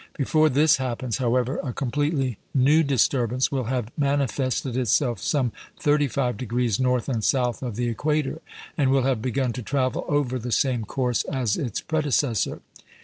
Before 0.17 0.49
this 0.49 0.77
happens, 0.77 1.19
however, 1.19 1.59
a 1.63 1.73
completely 1.73 2.39
new 2.55 2.81
disturbance 2.81 3.51
will 3.51 3.65
have 3.65 3.89
manifested 3.95 4.75
itself 4.75 5.19
some 5.21 5.51
35° 5.79 6.79
north 6.79 7.07
and 7.07 7.23
south 7.23 7.61
of 7.61 7.75
the 7.75 7.87
equator, 7.87 8.41
and 8.75 8.89
will 8.89 9.03
have 9.03 9.21
begun 9.21 9.53
to 9.53 9.61
travel 9.61 10.03
over 10.07 10.39
the 10.39 10.51
same 10.51 10.85
course 10.85 11.23
as 11.25 11.55
its 11.55 11.81
predecessor. 11.81 12.61